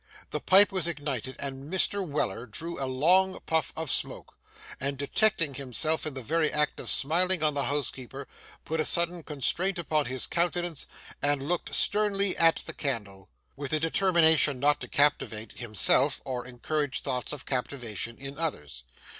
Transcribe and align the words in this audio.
The 0.31 0.39
pipe 0.39 0.71
was 0.71 0.87
ignited, 0.87 1.37
Mr. 1.37 2.03
Weller 2.03 2.47
drew 2.47 2.81
a 2.83 2.87
long 2.89 3.39
puff 3.41 3.71
of 3.75 3.91
smoke, 3.91 4.33
and 4.79 4.97
detecting 4.97 5.53
himself 5.53 6.07
in 6.07 6.15
the 6.15 6.23
very 6.23 6.51
act 6.51 6.79
of 6.79 6.89
smiling 6.89 7.43
on 7.43 7.53
the 7.53 7.65
housekeeper, 7.65 8.27
put 8.65 8.79
a 8.79 8.83
sudden 8.83 9.21
constraint 9.21 9.77
upon 9.77 10.07
his 10.07 10.25
countenance 10.25 10.87
and 11.21 11.47
looked 11.47 11.75
sternly 11.75 12.35
at 12.37 12.63
the 12.65 12.73
candle, 12.73 13.29
with 13.55 13.73
a 13.73 13.79
determination 13.79 14.59
not 14.59 14.79
to 14.81 14.87
captivate, 14.87 15.51
himself, 15.59 16.19
or 16.25 16.47
encourage 16.47 17.01
thoughts 17.01 17.31
of 17.31 17.45
captivation 17.45 18.17
in 18.17 18.39
others. 18.39 18.83